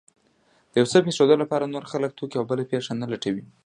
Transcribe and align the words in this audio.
د 0.71 0.73
يو 0.79 0.87
څه 0.91 0.97
پېښېدو 1.05 1.35
لپاره 1.43 1.71
نور 1.73 1.83
خلک، 1.91 2.11
توکي 2.17 2.35
او 2.37 2.45
بله 2.49 2.63
پېښه 2.71 2.91
نه 3.01 3.07
لټوي. 3.11 3.43